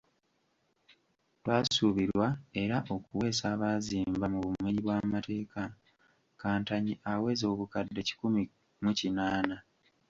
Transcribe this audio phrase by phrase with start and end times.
[1.41, 2.27] Twasuubirwa
[2.61, 5.61] era okuweesa abaazimba mu bumenyi bw’amateeka
[6.41, 8.43] kantanyi aweza obukadde kikuki
[8.83, 9.57] mu kinaana.